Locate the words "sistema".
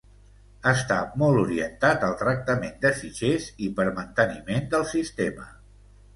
4.97-5.49